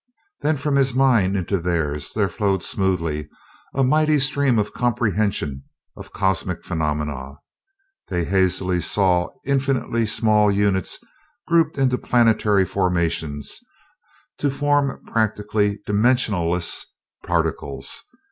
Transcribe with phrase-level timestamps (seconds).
[0.41, 3.29] Then from his mind into theirs there flowed smoothly
[3.75, 5.63] a mighty stream of comprehension
[5.95, 7.37] of cosmic phenomena.
[8.07, 10.97] They hazily saw infinitely small units
[11.47, 13.59] grouped into planetary formations
[14.39, 16.83] to form practically dimensionless
[17.23, 18.01] particles.